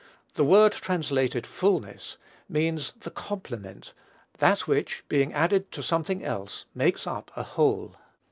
[0.33, 2.17] The word translated "fulness"
[2.49, 3.93] means the complement,
[4.39, 7.95] that which, being added to something else, makes up a whole.